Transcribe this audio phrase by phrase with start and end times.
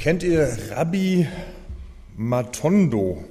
[0.00, 1.28] Kennt ihr Rabbi
[2.16, 3.22] Matondo?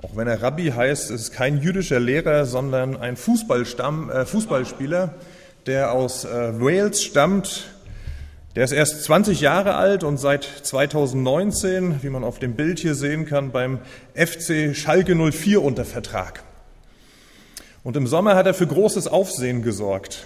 [0.00, 5.16] Auch wenn er Rabbi heißt, ist es kein jüdischer Lehrer, sondern ein Fußballstamm, äh, Fußballspieler,
[5.66, 7.74] der aus äh, Wales stammt.
[8.54, 12.94] Der ist erst 20 Jahre alt und seit 2019, wie man auf dem Bild hier
[12.94, 13.80] sehen kann, beim
[14.14, 16.44] FC Schalke 04 unter Vertrag.
[17.82, 20.24] Und im Sommer hat er für großes Aufsehen gesorgt.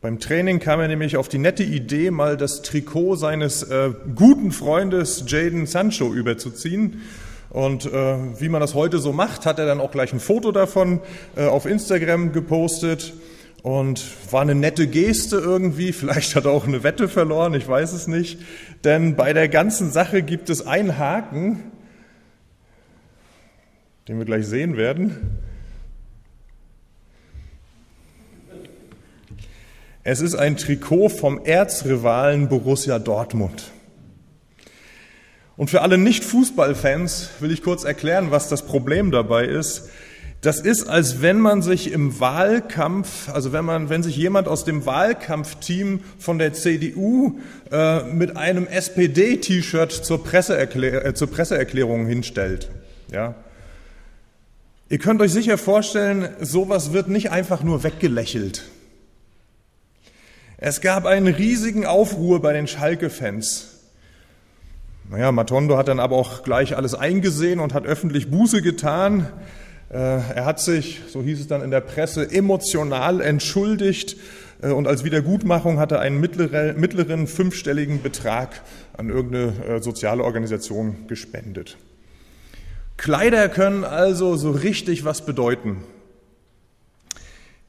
[0.00, 4.52] Beim Training kam er nämlich auf die nette Idee, mal das Trikot seines äh, guten
[4.52, 7.02] Freundes Jaden Sancho überzuziehen.
[7.50, 10.52] Und äh, wie man das heute so macht, hat er dann auch gleich ein Foto
[10.52, 11.00] davon
[11.34, 13.12] äh, auf Instagram gepostet.
[13.64, 15.92] Und war eine nette Geste irgendwie.
[15.92, 18.38] Vielleicht hat er auch eine Wette verloren, ich weiß es nicht.
[18.84, 21.72] Denn bei der ganzen Sache gibt es einen Haken,
[24.06, 25.40] den wir gleich sehen werden.
[30.10, 33.64] Es ist ein Trikot vom Erzrivalen Borussia Dortmund.
[35.58, 39.90] Und für alle Nicht-Fußballfans will ich kurz erklären, was das Problem dabei ist.
[40.40, 44.64] Das ist, als wenn man sich im Wahlkampf, also wenn man, wenn sich jemand aus
[44.64, 47.38] dem Wahlkampfteam von der CDU
[47.70, 52.70] äh, mit einem SPD-T-Shirt zur, Presseerklär äh, zur Presseerklärung hinstellt.
[53.12, 53.34] Ja.
[54.88, 58.62] Ihr könnt euch sicher vorstellen, sowas wird nicht einfach nur weggelächelt.
[60.60, 63.76] Es gab einen riesigen Aufruhr bei den Schalke-Fans.
[65.08, 69.28] Naja, Matondo hat dann aber auch gleich alles eingesehen und hat öffentlich Buße getan.
[69.88, 74.16] Äh, er hat sich, so hieß es dann in der Presse, emotional entschuldigt
[74.60, 78.62] äh, und als Wiedergutmachung hat er einen mittleren, fünfstelligen Betrag
[78.96, 81.76] an irgendeine äh, soziale Organisation gespendet.
[82.96, 85.84] Kleider können also so richtig was bedeuten.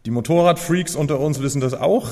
[0.08, 2.10] Die Motorradfreaks unter uns wissen das auch.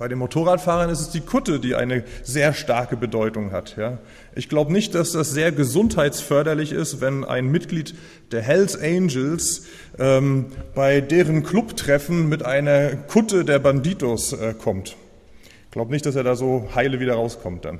[0.00, 3.76] Bei den Motorradfahrern ist es die Kutte, die eine sehr starke Bedeutung hat.
[3.76, 3.98] Ja.
[4.34, 7.94] Ich glaube nicht, dass das sehr gesundheitsförderlich ist, wenn ein Mitglied
[8.32, 9.66] der Hells Angels
[9.98, 14.96] ähm, bei deren Clubtreffen mit einer Kutte der Banditos äh, kommt.
[15.66, 17.78] Ich glaube nicht, dass er da so heile wieder rauskommt dann.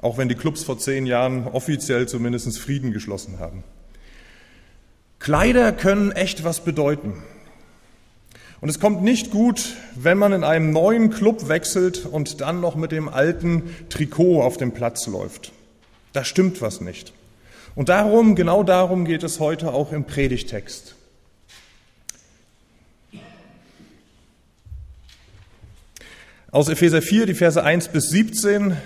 [0.00, 3.64] Auch wenn die Clubs vor zehn Jahren offiziell zumindest Frieden geschlossen haben.
[5.18, 7.24] Kleider können echt was bedeuten.
[8.60, 12.76] Und es kommt nicht gut, wenn man in einem neuen Club wechselt und dann noch
[12.76, 15.52] mit dem alten Trikot auf dem Platz läuft.
[16.12, 17.12] Da stimmt was nicht.
[17.74, 20.94] Und darum, genau darum geht es heute auch im Predigtext.
[26.50, 28.76] Aus Epheser 4, die Verse 1 bis 17.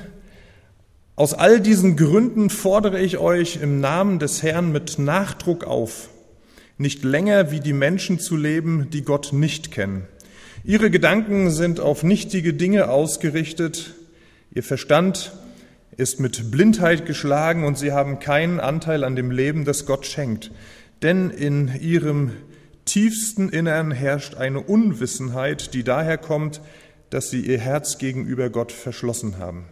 [1.16, 6.10] Aus all diesen Gründen fordere ich euch im Namen des Herrn mit Nachdruck auf,
[6.78, 10.06] nicht länger wie die Menschen zu leben, die Gott nicht kennen.
[10.64, 13.94] Ihre Gedanken sind auf nichtige Dinge ausgerichtet,
[14.50, 15.32] ihr Verstand
[15.96, 20.50] ist mit Blindheit geschlagen und sie haben keinen Anteil an dem Leben, das Gott schenkt.
[21.02, 22.32] Denn in ihrem
[22.84, 26.60] tiefsten Innern herrscht eine Unwissenheit, die daher kommt,
[27.10, 29.66] dass sie ihr Herz gegenüber Gott verschlossen haben.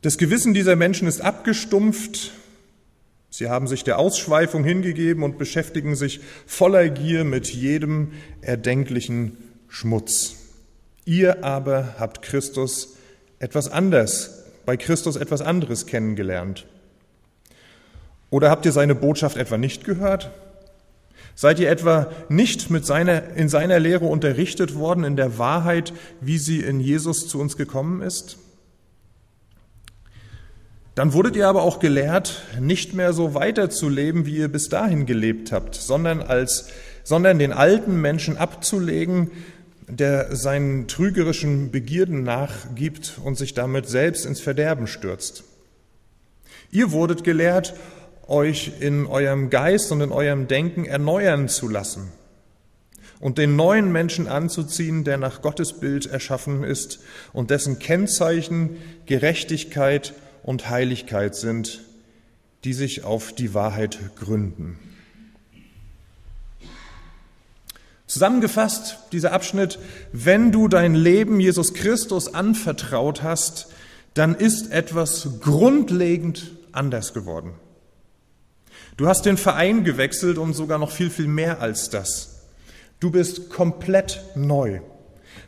[0.00, 2.32] Das Gewissen dieser Menschen ist abgestumpft
[3.34, 8.12] Sie haben sich der Ausschweifung hingegeben und beschäftigen sich voller Gier mit jedem
[8.42, 9.38] erdenklichen
[9.68, 10.34] Schmutz.
[11.06, 12.98] Ihr aber habt Christus
[13.38, 16.66] etwas anders, bei Christus etwas anderes kennengelernt.
[18.28, 20.30] Oder habt ihr seine Botschaft etwa nicht gehört?
[21.34, 26.36] Seid ihr etwa nicht mit seiner, in seiner Lehre unterrichtet worden in der Wahrheit, wie
[26.36, 28.36] sie in Jesus zu uns gekommen ist?
[30.94, 35.50] Dann wurdet ihr aber auch gelehrt, nicht mehr so weiterzuleben, wie ihr bis dahin gelebt
[35.50, 36.68] habt, sondern als,
[37.02, 39.30] sondern den alten Menschen abzulegen,
[39.88, 45.44] der seinen trügerischen Begierden nachgibt und sich damit selbst ins Verderben stürzt.
[46.70, 47.74] Ihr wurdet gelehrt,
[48.26, 52.12] euch in eurem Geist und in eurem Denken erneuern zu lassen
[53.18, 57.00] und den neuen Menschen anzuziehen, der nach Gottes Bild erschaffen ist
[57.32, 58.76] und dessen Kennzeichen
[59.06, 61.82] Gerechtigkeit und Heiligkeit sind,
[62.64, 64.78] die sich auf die Wahrheit gründen.
[68.06, 69.78] Zusammengefasst, dieser Abschnitt,
[70.12, 73.68] wenn du dein Leben Jesus Christus anvertraut hast,
[74.14, 77.54] dann ist etwas grundlegend anders geworden.
[78.98, 82.42] Du hast den Verein gewechselt und sogar noch viel, viel mehr als das.
[83.00, 84.80] Du bist komplett neu.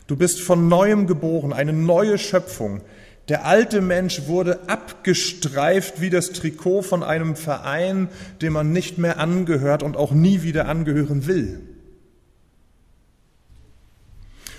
[0.07, 2.81] Du bist von neuem geboren, eine neue Schöpfung,
[3.27, 8.09] der alte Mensch wurde abgestreift wie das Trikot von einem Verein,
[8.41, 11.59] dem man nicht mehr angehört und auch nie wieder angehören will.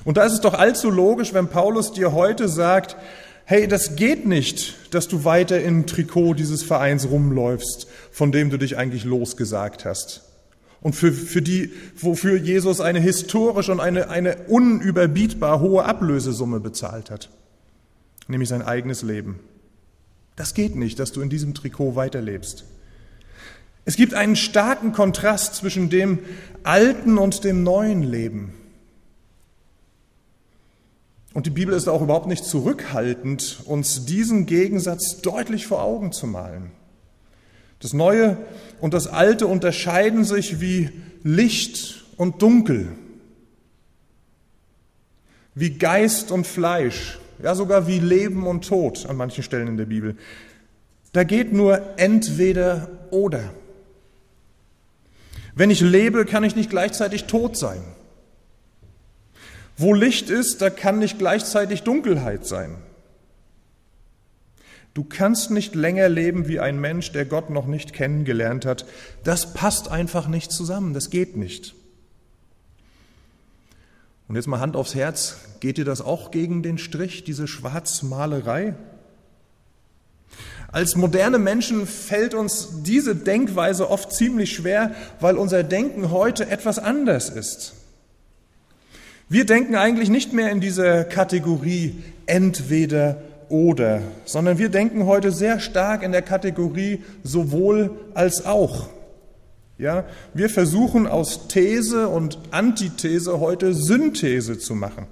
[0.05, 2.97] Und da ist es doch allzu logisch, wenn Paulus dir heute sagt,
[3.45, 8.57] hey, das geht nicht, dass du weiter im Trikot dieses Vereins rumläufst, von dem du
[8.57, 10.23] dich eigentlich losgesagt hast.
[10.81, 17.11] Und für, für die, wofür Jesus eine historisch und eine, eine unüberbietbar hohe Ablösesumme bezahlt
[17.11, 17.29] hat.
[18.29, 19.41] Nämlich sein eigenes Leben.
[20.35, 22.65] Das geht nicht, dass du in diesem Trikot weiterlebst.
[23.85, 26.19] Es gibt einen starken Kontrast zwischen dem
[26.65, 28.53] alten und dem neuen Leben.
[31.33, 36.27] Und die Bibel ist auch überhaupt nicht zurückhaltend, uns diesen Gegensatz deutlich vor Augen zu
[36.27, 36.73] malen.
[37.79, 38.39] Das Neue
[38.81, 40.91] und das Alte unterscheiden sich wie
[41.23, 42.89] Licht und Dunkel,
[45.55, 49.87] wie Geist und Fleisch, ja sogar wie Leben und Tod an manchen Stellen in der
[49.87, 50.17] Bibel.
[51.13, 53.53] Da geht nur entweder oder.
[55.55, 57.83] Wenn ich lebe, kann ich nicht gleichzeitig tot sein.
[59.79, 62.77] Wo Licht ist, da kann nicht gleichzeitig Dunkelheit sein.
[64.95, 68.87] Du kannst nicht länger leben wie ein Mensch, der Gott noch nicht kennengelernt hat.
[69.25, 71.75] Das passt einfach nicht zusammen, das geht nicht.
[74.29, 78.75] Und jetzt mal Hand aufs Herz, geht dir das auch gegen den Strich, diese Schwarzmalerei?
[80.69, 86.79] Als moderne Menschen fällt uns diese Denkweise oft ziemlich schwer, weil unser Denken heute etwas
[86.79, 87.75] anders ist.
[89.29, 95.61] Wir denken eigentlich nicht mehr in dieser Kategorie entweder oder, sondern wir denken heute sehr
[95.61, 98.89] stark in der Kategorie sowohl als auch.
[99.79, 105.07] Ja, wir versuchen aus These und Antithese heute Synthese zu machen.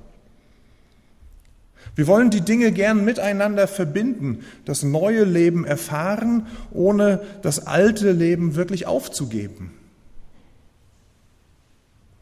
[1.96, 8.56] Wir wollen die Dinge gern miteinander verbinden, das neue Leben erfahren, ohne das alte Leben
[8.56, 9.72] wirklich aufzugeben.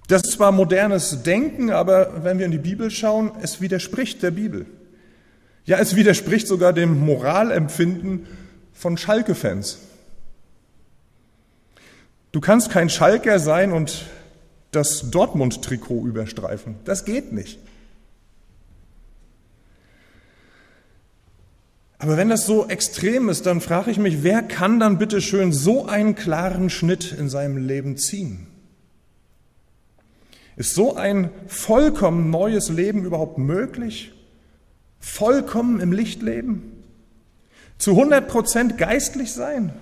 [0.09, 4.33] Das ist zwar modernes Denken, aber wenn wir in die Bibel schauen, es widerspricht der
[4.33, 4.67] Bibel.
[5.65, 8.27] Ja, es widerspricht sogar dem Moralempfinden
[8.75, 9.79] von Schalke-Fans.
[12.33, 14.07] Du kannst kein Schalker sein und
[14.71, 16.77] das Dortmund-Trikot überstreifen.
[16.85, 17.59] Das geht nicht.
[21.99, 25.53] Aber wenn das so extrem ist, dann frage ich mich, wer kann dann bitte schön
[25.53, 28.49] so einen klaren Schnitt in seinem Leben ziehen?
[30.57, 34.13] Ist so ein vollkommen neues Leben überhaupt möglich?
[34.99, 36.83] Vollkommen im Licht leben?
[37.79, 39.73] Zu 100 Prozent geistlich sein?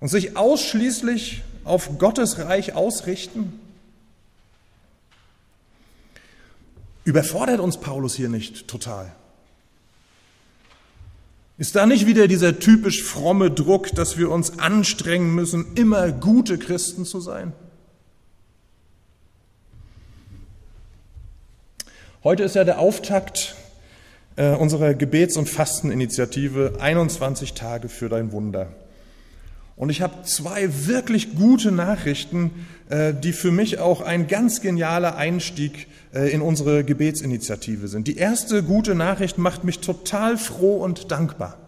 [0.00, 3.60] Und sich ausschließlich auf Gottes Reich ausrichten?
[7.04, 9.14] Überfordert uns Paulus hier nicht total?
[11.58, 16.58] Ist da nicht wieder dieser typisch fromme Druck, dass wir uns anstrengen müssen, immer gute
[16.58, 17.52] Christen zu sein?
[22.22, 23.54] Heute ist ja der Auftakt
[24.34, 28.72] äh, unserer Gebets- und Fasteninitiative 21 Tage für dein Wunder.
[29.76, 32.50] Und ich habe zwei wirklich gute Nachrichten,
[32.88, 38.08] äh, die für mich auch ein ganz genialer Einstieg äh, in unsere Gebetsinitiative sind.
[38.08, 41.58] Die erste gute Nachricht macht mich total froh und dankbar,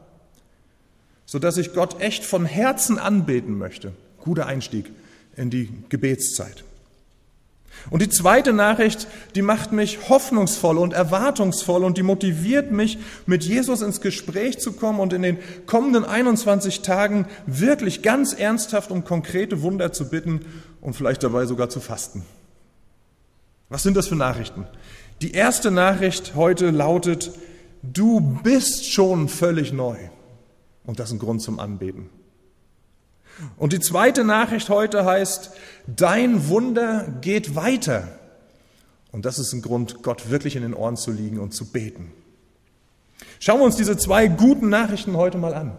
[1.26, 3.92] sodass ich Gott echt von Herzen anbeten möchte.
[4.18, 4.90] Guter Einstieg
[5.36, 6.64] in die Gebetszeit.
[7.90, 13.44] Und die zweite Nachricht, die macht mich hoffnungsvoll und erwartungsvoll und die motiviert mich, mit
[13.44, 19.04] Jesus ins Gespräch zu kommen und in den kommenden 21 Tagen wirklich ganz ernsthaft um
[19.04, 20.40] konkrete Wunder zu bitten
[20.80, 22.24] und vielleicht dabei sogar zu fasten.
[23.68, 24.66] Was sind das für Nachrichten?
[25.20, 27.32] Die erste Nachricht heute lautet,
[27.82, 29.96] du bist schon völlig neu.
[30.84, 32.08] Und das ist ein Grund zum Anbeten.
[33.56, 35.50] Und die zweite Nachricht heute heißt,
[35.86, 38.08] dein Wunder geht weiter.
[39.12, 42.12] Und das ist ein Grund, Gott wirklich in den Ohren zu liegen und zu beten.
[43.40, 45.76] Schauen wir uns diese zwei guten Nachrichten heute mal an.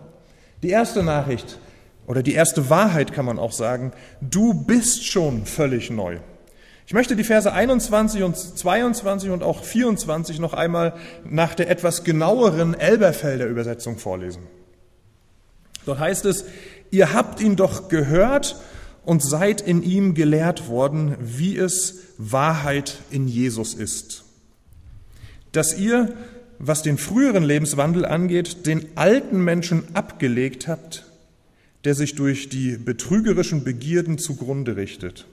[0.63, 1.60] Die erste Nachricht
[2.08, 6.20] oder die erste Wahrheit kann man auch sagen, du bist schon völlig neu.
[6.88, 12.04] Ich möchte die Verse 21 und 22 und auch 24 noch einmal nach der etwas
[12.04, 14.48] genaueren Elberfelder Übersetzung vorlesen.
[15.86, 16.46] Dort heißt es,
[16.91, 18.55] Ihr habt ihn doch gehört
[19.05, 24.24] und seid in ihm gelehrt worden, wie es Wahrheit in Jesus ist.
[25.51, 26.13] Dass ihr,
[26.60, 31.05] was den früheren Lebenswandel angeht, den alten Menschen abgelegt habt,
[31.86, 35.25] der sich durch die betrügerischen Begierden zugrunde richtet.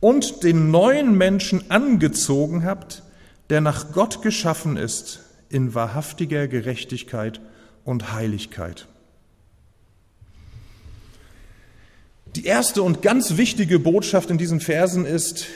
[0.00, 3.02] Und den neuen Menschen angezogen habt,
[3.50, 7.40] der nach Gott geschaffen ist in wahrhaftiger Gerechtigkeit
[7.84, 8.86] und Heiligkeit.
[12.36, 15.46] Die erste und ganz wichtige Botschaft in diesen Versen ist,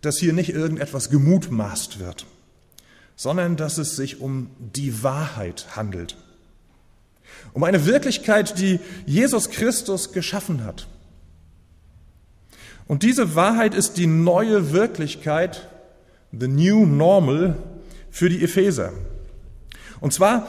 [0.00, 2.26] dass hier nicht irgendetwas gemutmaßt wird,
[3.16, 6.16] sondern dass es sich um die Wahrheit handelt.
[7.52, 10.86] Um eine Wirklichkeit, die Jesus Christus geschaffen hat.
[12.86, 15.68] Und diese Wahrheit ist die neue Wirklichkeit,
[16.32, 17.56] the new normal,
[18.10, 18.92] für die Epheser.
[20.00, 20.48] Und zwar,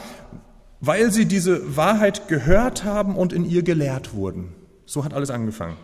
[0.80, 4.54] weil sie diese Wahrheit gehört haben und in ihr gelehrt wurden.
[4.92, 5.78] So hat alles angefangen.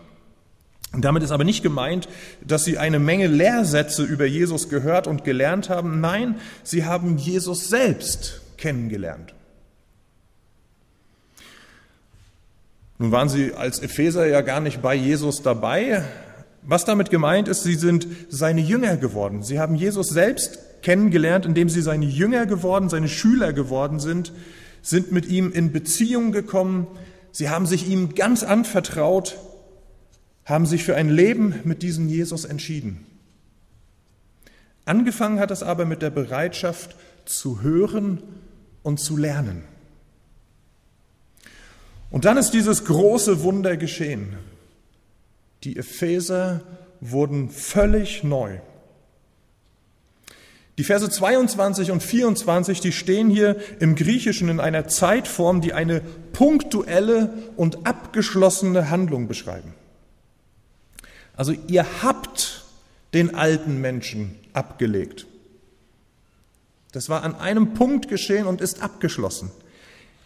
[0.95, 2.07] Damit ist aber nicht gemeint,
[2.45, 5.99] dass sie eine Menge Lehrsätze über Jesus gehört und gelernt haben.
[5.99, 9.33] Nein, sie haben Jesus selbst kennengelernt.
[12.99, 16.03] Nun waren sie als Epheser ja gar nicht bei Jesus dabei,
[16.61, 19.41] was damit gemeint ist, sie sind seine Jünger geworden.
[19.41, 24.33] Sie haben Jesus selbst kennengelernt, indem sie seine Jünger geworden, seine Schüler geworden sind,
[24.83, 26.85] sind mit ihm in Beziehung gekommen.
[27.31, 29.37] Sie haben sich ihm ganz anvertraut,
[30.45, 33.05] haben sich für ein Leben mit diesem Jesus entschieden.
[34.85, 36.95] Angefangen hat es aber mit der Bereitschaft
[37.25, 38.23] zu hören
[38.81, 39.63] und zu lernen.
[42.09, 44.35] Und dann ist dieses große Wunder geschehen.
[45.63, 46.61] Die Epheser
[47.01, 48.59] wurden völlig neu.
[50.79, 55.99] Die Verse 22 und 24, die stehen hier im Griechischen in einer Zeitform, die eine
[56.31, 59.73] punktuelle und abgeschlossene Handlung beschreiben.
[61.35, 62.63] Also ihr habt
[63.13, 65.27] den alten Menschen abgelegt.
[66.93, 69.51] Das war an einem Punkt geschehen und ist abgeschlossen.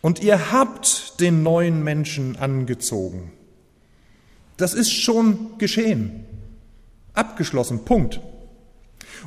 [0.01, 3.31] Und ihr habt den neuen Menschen angezogen.
[4.57, 6.25] Das ist schon geschehen.
[7.15, 7.85] Abgeschlossen.
[7.85, 8.21] Punkt.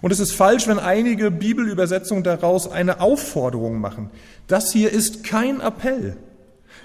[0.00, 4.10] Und es ist falsch, wenn einige Bibelübersetzungen daraus eine Aufforderung machen.
[4.46, 6.16] Das hier ist kein Appell.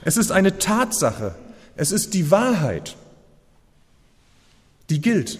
[0.03, 1.35] Es ist eine Tatsache.
[1.75, 2.95] Es ist die Wahrheit,
[4.89, 5.39] die gilt.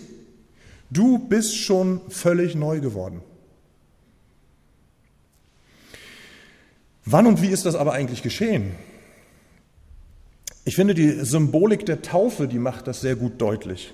[0.90, 3.22] Du bist schon völlig neu geworden.
[7.06, 8.76] Wann und wie ist das aber eigentlich geschehen?
[10.64, 13.94] Ich finde, die Symbolik der Taufe, die macht das sehr gut deutlich.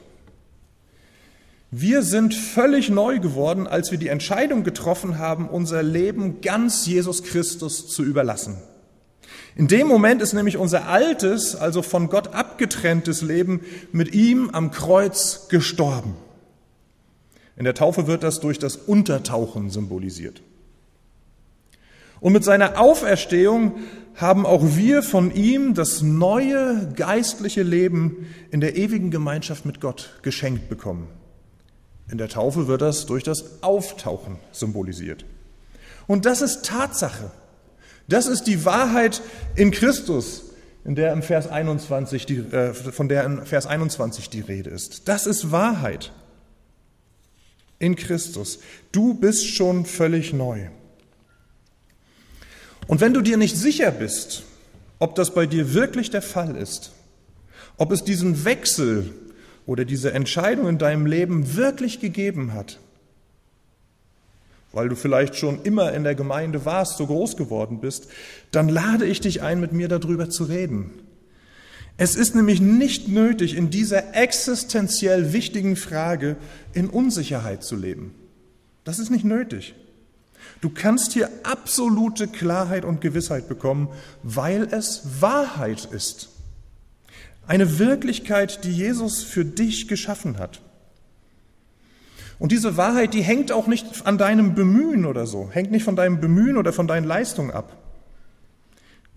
[1.72, 7.24] Wir sind völlig neu geworden, als wir die Entscheidung getroffen haben, unser Leben ganz Jesus
[7.24, 8.58] Christus zu überlassen.
[9.58, 14.72] In dem Moment ist nämlich unser altes, also von Gott abgetrenntes Leben mit ihm am
[14.72, 16.16] Kreuz gestorben.
[17.58, 20.42] In der Taufe wird das durch das Untertauchen symbolisiert.
[22.22, 23.80] Und mit seiner Auferstehung
[24.16, 30.20] haben auch wir von ihm das neue geistliche Leben in der ewigen Gemeinschaft mit Gott
[30.22, 31.08] geschenkt bekommen.
[32.10, 35.26] In der Taufe wird das durch das Auftauchen symbolisiert.
[36.08, 37.32] Und das ist Tatsache.
[38.08, 39.22] Das ist die Wahrheit
[39.56, 40.44] in Christus,
[40.86, 45.10] in der im Vers 21 die, äh, von der in Vers 21 die Rede ist.
[45.10, 46.14] Das ist Wahrheit
[47.80, 48.60] in Christus.
[48.94, 50.70] Du bist schon völlig neu.
[52.88, 54.44] Und wenn du dir nicht sicher bist,
[55.00, 56.94] ob das bei dir wirklich der Fall ist,
[57.76, 59.14] ob es diesen Wechsel
[59.68, 62.80] oder diese Entscheidung in deinem Leben wirklich gegeben hat,
[64.72, 68.08] weil du vielleicht schon immer in der Gemeinde warst, so groß geworden bist,
[68.52, 70.92] dann lade ich dich ein, mit mir darüber zu reden.
[71.98, 76.38] Es ist nämlich nicht nötig, in dieser existenziell wichtigen Frage
[76.74, 78.14] in Unsicherheit zu leben.
[78.84, 79.76] Das ist nicht nötig.
[80.62, 83.90] Du kannst hier absolute Klarheit und Gewissheit bekommen,
[84.24, 86.30] weil es Wahrheit ist.
[87.48, 90.62] Eine Wirklichkeit, die Jesus für dich geschaffen hat.
[92.40, 95.96] Und diese Wahrheit, die hängt auch nicht an deinem Bemühen oder so, hängt nicht von
[95.96, 97.76] deinem Bemühen oder von deinen Leistungen ab.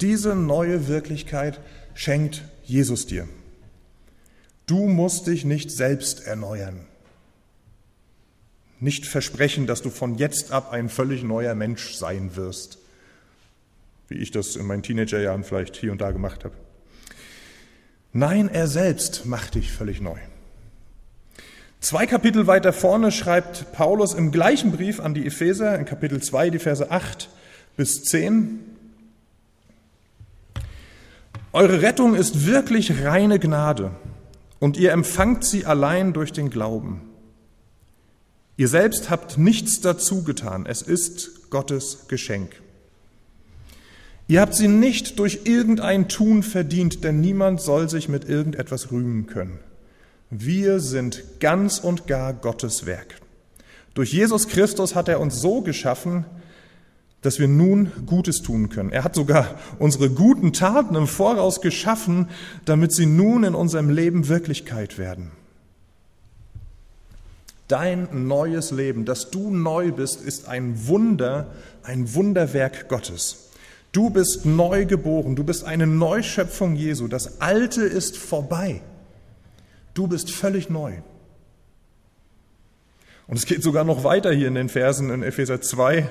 [0.01, 1.61] Diese neue Wirklichkeit
[1.93, 3.29] schenkt Jesus dir.
[4.67, 6.87] Du musst dich nicht selbst erneuern
[8.81, 12.79] nicht versprechen, dass du von jetzt ab ein völlig neuer Mensch sein wirst,
[14.09, 16.55] wie ich das in meinen Teenagerjahren vielleicht hier und da gemacht habe.
[18.13, 20.19] Nein, er selbst macht dich völlig neu.
[21.81, 26.51] Zwei Kapitel weiter vorne schreibt Paulus im gleichen Brief an die Epheser, in Kapitel 2,
[26.51, 27.31] die Verse 8
[27.77, 28.59] bis 10.
[31.53, 33.93] Eure Rettung ist wirklich reine Gnade
[34.59, 37.01] und ihr empfangt sie allein durch den Glauben.
[38.57, 40.67] Ihr selbst habt nichts dazu getan.
[40.67, 42.61] Es ist Gottes Geschenk.
[44.31, 49.27] Ihr habt sie nicht durch irgendein Tun verdient, denn niemand soll sich mit irgendetwas rühmen
[49.27, 49.59] können.
[50.31, 53.17] Wir sind ganz und gar Gottes Werk.
[53.93, 56.27] Durch Jesus Christus hat er uns so geschaffen,
[57.23, 58.93] dass wir nun Gutes tun können.
[58.93, 62.29] Er hat sogar unsere guten Taten im Voraus geschaffen,
[62.65, 65.33] damit sie nun in unserem Leben Wirklichkeit werden.
[67.67, 71.49] Dein neues Leben, dass du neu bist, ist ein Wunder,
[71.83, 73.50] ein Wunderwerk Gottes.
[73.93, 77.09] Du bist neu geboren, du bist eine Neuschöpfung Jesu.
[77.09, 78.83] Das Alte ist vorbei.
[79.95, 80.95] Du bist völlig neu.
[83.27, 86.11] Und es geht sogar noch weiter hier in den Versen in Epheser 2.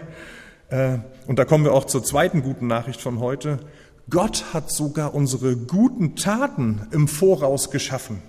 [0.69, 3.59] Äh, und da kommen wir auch zur zweiten guten Nachricht von heute.
[4.09, 8.21] Gott hat sogar unsere guten Taten im Voraus geschaffen.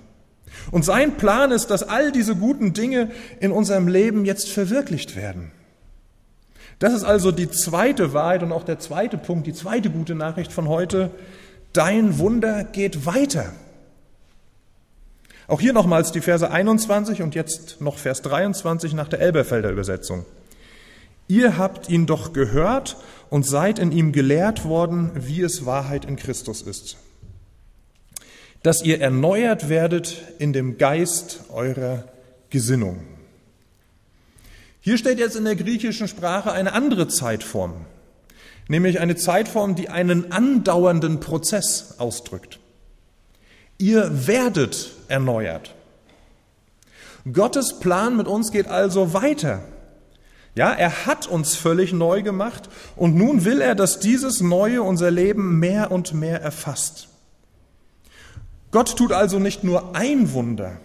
[0.71, 5.53] Und sein Plan ist, dass all diese guten Dinge in unserem Leben jetzt verwirklicht werden.
[6.81, 10.51] Das ist also die zweite Wahrheit und auch der zweite Punkt, die zweite gute Nachricht
[10.51, 11.11] von heute.
[11.75, 13.53] Dein Wunder geht weiter.
[15.47, 20.25] Auch hier nochmals die Verse 21 und jetzt noch Vers 23 nach der Elberfelder Übersetzung.
[21.29, 22.97] Ihr habt ihn doch gehört
[23.29, 26.97] und seid in ihm gelehrt worden, wie es Wahrheit in Christus ist.
[28.63, 32.05] Dass ihr erneuert werdet in dem Geist eurer
[32.49, 33.01] Gesinnung.
[34.81, 37.75] Hier steht jetzt in der griechischen Sprache eine andere Zeitform,
[38.69, 42.59] nämlich eine Zeitform, die einen andauernden Prozess ausdrückt.
[43.77, 45.75] Ihr werdet erneuert.
[47.31, 49.63] Gottes Plan mit uns geht also weiter.
[50.55, 55.11] Ja, er hat uns völlig neu gemacht und nun will er, dass dieses Neue unser
[55.11, 57.09] Leben mehr und mehr erfasst.
[58.71, 60.79] Gott tut also nicht nur ein Wunder.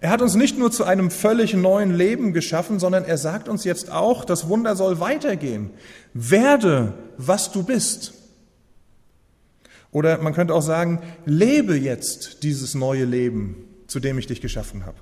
[0.00, 3.64] Er hat uns nicht nur zu einem völlig neuen Leben geschaffen, sondern er sagt uns
[3.64, 5.70] jetzt auch, das Wunder soll weitergehen.
[6.12, 8.12] Werde, was du bist.
[9.90, 14.84] Oder man könnte auch sagen, lebe jetzt dieses neue Leben, zu dem ich dich geschaffen
[14.84, 14.98] habe.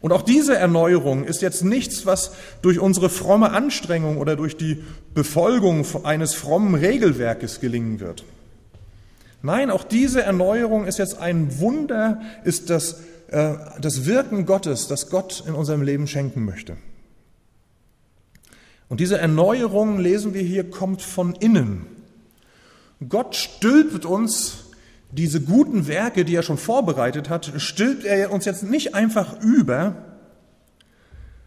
[0.00, 4.82] Und auch diese Erneuerung ist jetzt nichts, was durch unsere fromme Anstrengung oder durch die
[5.12, 8.24] Befolgung eines frommen Regelwerkes gelingen wird.
[9.42, 15.10] Nein, auch diese Erneuerung ist jetzt ein Wunder, ist das, äh, das Wirken Gottes, das
[15.10, 16.76] Gott in unserem Leben schenken möchte.
[18.88, 21.86] Und diese Erneuerung, lesen wir hier, kommt von innen.
[23.06, 24.64] Gott stülpt uns
[25.10, 29.94] diese guten Werke, die er schon vorbereitet hat, stülpt er uns jetzt nicht einfach über,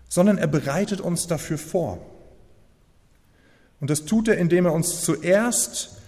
[0.08, 2.00] sondern er bereitet uns dafür vor.
[3.80, 6.01] Und das tut er, indem er uns zuerst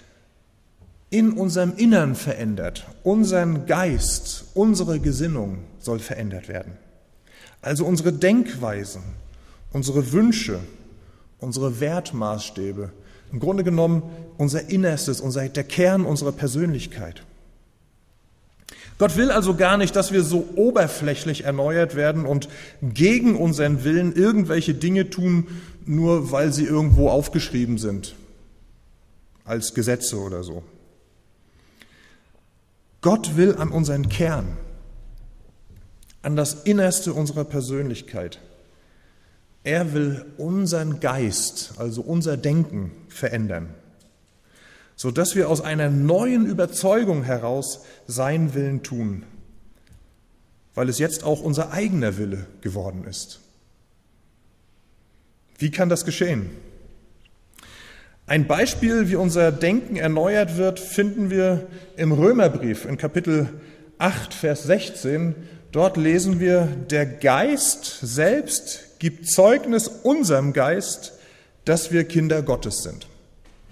[1.13, 2.87] in unserem Innern verändert.
[3.03, 6.73] Unseren Geist, unsere Gesinnung soll verändert werden.
[7.61, 9.03] Also unsere Denkweisen,
[9.71, 10.57] unsere Wünsche,
[11.37, 12.89] unsere Wertmaßstäbe,
[13.31, 14.01] im Grunde genommen
[14.37, 17.23] unser Innerstes, unser, der Kern unserer Persönlichkeit.
[18.97, 22.49] Gott will also gar nicht, dass wir so oberflächlich erneuert werden und
[22.81, 25.45] gegen unseren Willen irgendwelche Dinge tun,
[25.85, 28.15] nur weil sie irgendwo aufgeschrieben sind,
[29.45, 30.63] als Gesetze oder so.
[33.03, 34.57] Gott will an unseren Kern,
[36.21, 38.39] an das Innerste unserer Persönlichkeit.
[39.63, 43.73] Er will unseren Geist, also unser Denken verändern,
[44.95, 49.23] sodass wir aus einer neuen Überzeugung heraus sein Willen tun,
[50.73, 53.41] weil es jetzt auch unser eigener Wille geworden ist.
[55.57, 56.51] Wie kann das geschehen?
[58.25, 63.49] Ein Beispiel, wie unser Denken erneuert wird, finden wir im Römerbrief in Kapitel
[63.97, 65.35] 8, Vers 16.
[65.73, 71.11] Dort lesen wir, der Geist selbst gibt Zeugnis unserem Geist,
[71.65, 73.07] dass wir Kinder Gottes sind.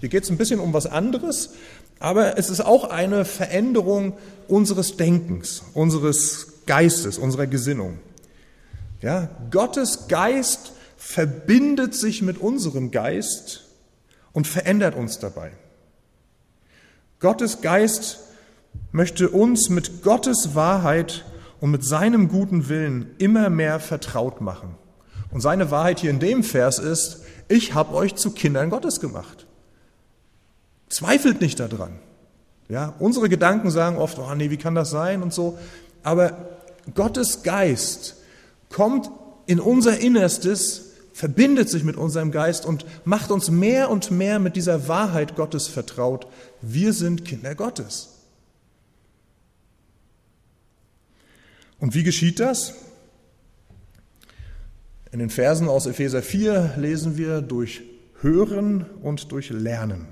[0.00, 1.54] Hier geht es ein bisschen um was anderes,
[1.98, 8.00] aber es ist auch eine Veränderung unseres Denkens, unseres Geistes, unserer Gesinnung.
[9.00, 13.71] Ja, Gottes Geist verbindet sich mit unserem Geist
[14.32, 15.52] und verändert uns dabei.
[17.20, 18.18] Gottes Geist
[18.90, 21.24] möchte uns mit Gottes Wahrheit
[21.60, 24.74] und mit seinem guten Willen immer mehr vertraut machen.
[25.30, 29.46] Und seine Wahrheit hier in dem Vers ist, ich habe euch zu Kindern Gottes gemacht.
[30.88, 31.98] Zweifelt nicht daran.
[32.68, 35.58] Ja, unsere Gedanken sagen oft, oh nee, wie kann das sein und so.
[36.02, 36.48] Aber
[36.94, 38.16] Gottes Geist
[38.68, 39.10] kommt
[39.46, 44.56] in unser Innerstes, verbindet sich mit unserem Geist und macht uns mehr und mehr mit
[44.56, 46.26] dieser Wahrheit Gottes vertraut.
[46.60, 48.08] Wir sind Kinder Gottes.
[51.78, 52.74] Und wie geschieht das?
[55.10, 57.82] In den Versen aus Epheser 4 lesen wir durch
[58.20, 60.06] Hören und durch Lernen.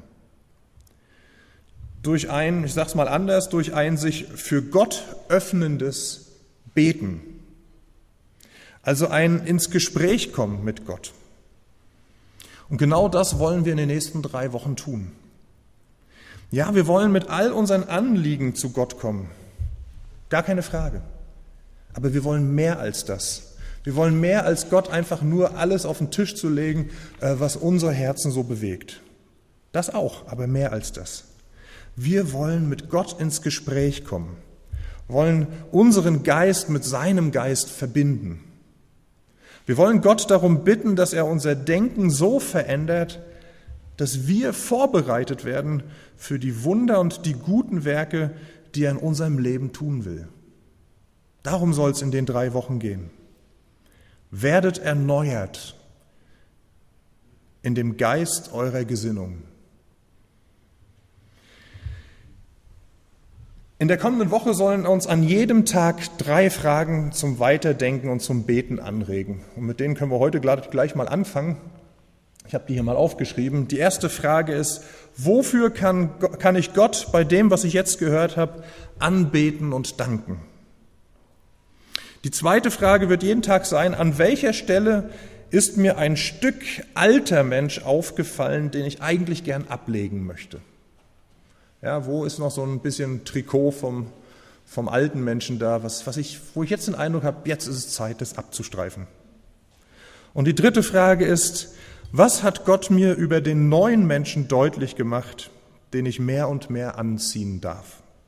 [2.03, 6.33] Durch ein, ich sage es mal anders, durch ein sich für Gott öffnendes
[6.75, 7.23] Beten.
[8.83, 11.13] Also ein ins Gespräch kommen mit Gott.
[12.69, 15.13] Und genau das wollen wir in den nächsten drei Wochen tun.
[16.51, 19.31] Ja, wir wollen mit all unseren Anliegen zu Gott kommen.
[20.31, 21.03] Gar keine Frage.
[21.93, 23.55] Aber wir wollen mehr als das.
[23.83, 26.91] Wir wollen mehr als Gott einfach nur alles auf den Tisch zu legen,
[27.21, 29.01] äh, was unsere Herzen so bewegt.
[29.73, 31.25] Das auch, aber mehr als das.
[31.97, 34.37] Wir wollen mit Gott ins Gespräch kommen,
[35.09, 38.45] wollen unseren Geist mit seinem Geist verbinden.
[39.71, 43.21] Wir wollen Gott darum bitten, dass er unser Denken so verändert,
[43.97, 45.85] dass wir vorbereitet werden
[46.17, 48.33] für die Wunder und die guten Werke,
[48.75, 50.27] die er in unserem Leben tun will.
[51.45, 53.11] Darum soll es in den drei Wochen gehen.
[54.33, 55.77] Werdet erneuert
[57.63, 59.45] in dem Geist eurer Gesinnung.
[63.81, 68.43] In der kommenden Woche sollen uns an jedem Tag drei Fragen zum Weiterdenken und zum
[68.43, 69.41] Beten anregen.
[69.57, 71.57] Und mit denen können wir heute gleich mal anfangen.
[72.47, 73.69] Ich habe die hier mal aufgeschrieben.
[73.69, 74.83] Die erste Frage ist,
[75.17, 78.65] wofür kann, kann ich Gott bei dem, was ich jetzt gehört habe,
[78.99, 80.43] anbeten und danken?
[82.25, 85.09] Die zweite Frage wird jeden Tag sein, an welcher Stelle
[85.51, 86.63] ist mir ein Stück
[86.93, 90.61] alter Mensch aufgefallen, den ich eigentlich gern ablegen möchte?
[91.83, 94.07] Ja, wo ist noch so ein bisschen Trikot vom,
[94.67, 97.77] vom alten Menschen da, was, was ich, wo ich jetzt den Eindruck habe, jetzt ist
[97.77, 99.07] es Zeit, das abzustreifen.
[100.35, 101.75] Und die dritte Frage ist,
[102.13, 105.51] was hat Gott mir über den neuen Menschen deutlich gemacht,
[105.93, 108.00] den ich mehr und mehr anziehen darf?